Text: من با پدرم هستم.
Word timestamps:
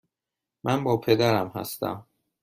من 0.63 0.83
با 0.83 0.97
پدرم 0.97 1.47
هستم. 1.55 2.05